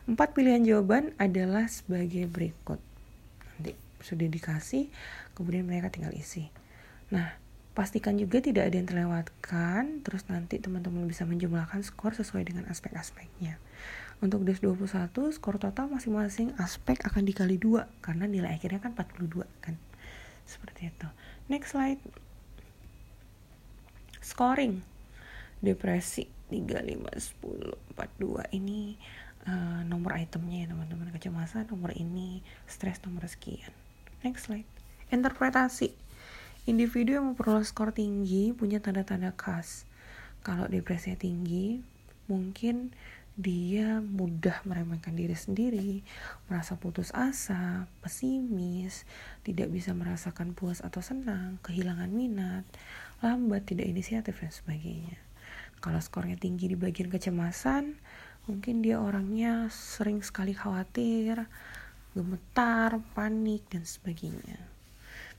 Empat 0.08 0.32
pilihan 0.32 0.64
jawaban 0.64 1.12
adalah 1.20 1.68
sebagai 1.68 2.24
berikut. 2.24 2.80
Nanti 3.60 3.76
sudah 4.00 4.30
dikasih 4.30 4.88
kemudian 5.38 5.62
mereka 5.62 5.94
tinggal 5.94 6.10
isi. 6.10 6.50
Nah 7.14 7.38
pastikan 7.78 8.18
juga 8.18 8.42
tidak 8.42 8.74
ada 8.74 8.74
yang 8.74 8.90
terlewatkan 8.90 10.02
terus 10.02 10.26
nanti 10.26 10.58
teman-teman 10.58 11.06
bisa 11.06 11.22
menjumlahkan 11.22 11.86
skor 11.86 12.10
sesuai 12.10 12.50
dengan 12.50 12.66
aspek-aspeknya. 12.66 13.62
Untuk 14.18 14.42
DES 14.42 14.66
21 14.66 15.14
skor 15.30 15.62
total 15.62 15.86
masing-masing 15.86 16.50
aspek 16.58 16.98
akan 17.06 17.22
dikali 17.22 17.54
dua 17.54 17.86
karena 18.02 18.26
nilai 18.26 18.50
akhirnya 18.50 18.82
kan 18.82 18.98
42 18.98 19.46
kan? 19.62 19.78
Seperti 20.42 20.90
itu. 20.90 21.06
Next 21.46 21.70
slide. 21.70 22.02
Scoring. 24.18 24.82
Depresi 25.62 26.26
3, 26.50 26.82
5, 26.82 27.14
10, 27.14 27.94
42 27.94 28.58
ini 28.58 28.98
uh, 29.46 29.86
nomor 29.86 30.18
itemnya 30.18 30.66
ya 30.66 30.74
teman-teman. 30.74 31.14
Kecemasan 31.14 31.70
nomor 31.70 31.94
ini 31.94 32.42
stres 32.66 32.98
nomor 33.06 33.22
sekian. 33.30 33.70
Next 34.26 34.50
slide 34.50 34.77
Interpretasi 35.08 36.08
Individu 36.68 37.16
yang 37.16 37.32
memperoleh 37.32 37.64
skor 37.64 37.96
tinggi 37.96 38.52
punya 38.52 38.76
tanda-tanda 38.76 39.32
khas. 39.32 39.88
Kalau 40.44 40.68
depresinya 40.68 41.16
tinggi, 41.16 41.80
mungkin 42.28 42.92
dia 43.40 44.04
mudah 44.04 44.60
meremehkan 44.68 45.16
diri 45.16 45.32
sendiri, 45.32 46.04
merasa 46.44 46.76
putus 46.76 47.08
asa, 47.16 47.88
pesimis, 48.04 49.08
tidak 49.48 49.72
bisa 49.72 49.96
merasakan 49.96 50.52
puas 50.52 50.84
atau 50.84 51.00
senang, 51.00 51.56
kehilangan 51.64 52.12
minat, 52.12 52.68
lambat, 53.24 53.64
tidak 53.64 53.88
inisiatif, 53.88 54.36
dan 54.36 54.52
sebagainya. 54.52 55.16
Kalau 55.80 56.04
skornya 56.04 56.36
tinggi 56.36 56.68
di 56.68 56.76
bagian 56.76 57.08
kecemasan, 57.08 57.96
mungkin 58.44 58.84
dia 58.84 59.00
orangnya 59.00 59.72
sering 59.72 60.20
sekali 60.20 60.52
khawatir, 60.52 61.48
gemetar, 62.12 63.00
panik, 63.16 63.64
dan 63.72 63.88
sebagainya 63.88 64.76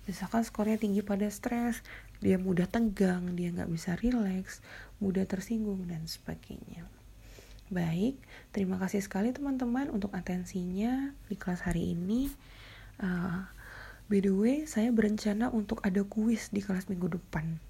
misalkan 0.10 0.42
skornya 0.42 0.82
tinggi 0.82 1.06
pada 1.06 1.30
stres 1.30 1.86
dia 2.18 2.42
mudah 2.42 2.66
tegang 2.66 3.38
dia 3.38 3.54
nggak 3.54 3.70
bisa 3.70 3.94
rileks 3.94 4.66
mudah 4.98 5.30
tersinggung 5.30 5.86
dan 5.86 6.10
sebagainya. 6.10 6.90
Baik 7.70 8.18
terima 8.50 8.82
kasih 8.82 9.06
sekali 9.06 9.30
teman-teman 9.30 9.94
untuk 9.94 10.10
atensinya 10.18 11.14
di 11.30 11.38
kelas 11.38 11.62
hari 11.62 11.94
ini. 11.94 12.34
Uh, 12.98 13.46
by 14.10 14.18
the 14.18 14.34
way 14.34 14.66
saya 14.66 14.90
berencana 14.90 15.54
untuk 15.54 15.86
ada 15.86 16.02
kuis 16.02 16.50
di 16.50 16.66
kelas 16.66 16.90
minggu 16.90 17.14
depan. 17.22 17.62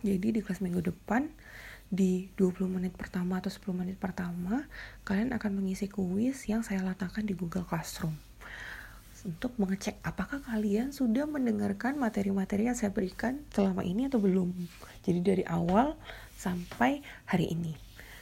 Jadi 0.00 0.32
di 0.32 0.40
kelas 0.40 0.64
minggu 0.64 0.80
depan 0.80 1.28
di 1.92 2.32
20 2.40 2.72
menit 2.72 2.96
pertama 2.96 3.44
atau 3.44 3.52
10 3.52 3.84
menit 3.84 4.00
pertama 4.00 4.64
kalian 5.04 5.36
akan 5.36 5.60
mengisi 5.60 5.92
kuis 5.92 6.48
yang 6.48 6.64
saya 6.64 6.80
letakkan 6.86 7.26
di 7.26 7.34
Google 7.36 7.66
Classroom 7.68 8.29
untuk 9.24 9.52
mengecek 9.60 10.00
apakah 10.00 10.40
kalian 10.40 10.92
sudah 10.96 11.28
mendengarkan 11.28 12.00
materi-materi 12.00 12.72
yang 12.72 12.76
saya 12.78 12.88
berikan 12.92 13.44
selama 13.52 13.84
ini 13.84 14.08
atau 14.08 14.20
belum. 14.22 14.52
Jadi 15.04 15.20
dari 15.20 15.44
awal 15.44 15.96
sampai 16.36 17.04
hari 17.28 17.52
ini. 17.52 17.76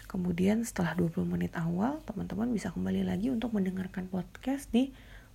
Kemudian 0.08 0.64
setelah 0.64 0.96
20 0.96 1.28
menit 1.28 1.52
awal, 1.52 2.00
teman-teman 2.08 2.48
bisa 2.48 2.72
kembali 2.72 3.04
lagi 3.04 3.28
untuk 3.28 3.52
mendengarkan 3.52 4.08
podcast 4.08 4.72
di 4.72 4.88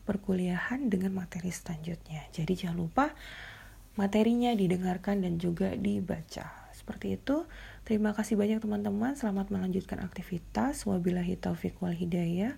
perkuliahan 0.04 0.89
dengan 0.89 1.13
materi 1.13 1.54
selanjutnya. 1.54 2.26
Jadi 2.34 2.65
jangan 2.65 2.78
lupa 2.82 3.13
materinya 3.93 4.49
didengarkan 4.58 5.21
dan 5.21 5.38
juga 5.38 5.78
dibaca. 5.78 6.49
Seperti 6.73 7.15
itu. 7.15 7.45
Terima 7.86 8.12
kasih 8.12 8.34
banyak 8.36 8.60
teman-teman. 8.60 9.13
Selamat 9.13 9.54
melanjutkan 9.54 10.02
aktivitas. 10.02 10.89
Wabillahi 10.89 11.38
taufiq 11.38 11.78
wal 11.80 11.93
hidayah. 11.93 12.58